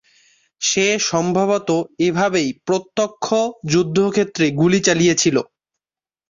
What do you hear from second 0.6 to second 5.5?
সে সম্ভবত এভাবেই প্রত্যক্ষ যুদ্ধক্ষেত্রে গুলি চালিয়েছিল।